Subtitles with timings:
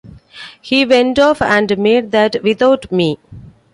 [0.59, 3.19] He went off and made that without me.